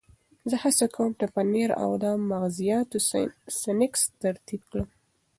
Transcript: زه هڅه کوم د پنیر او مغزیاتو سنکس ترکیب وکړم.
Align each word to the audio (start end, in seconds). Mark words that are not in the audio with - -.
زه 0.49 0.55
هڅه 0.63 0.85
کوم 0.95 1.11
د 1.21 1.23
پنیر 1.35 1.69
او 1.81 1.89
مغزیاتو 2.31 2.97
سنکس 3.61 4.01
ترکیب 4.21 4.61
وکړم. 4.65 4.87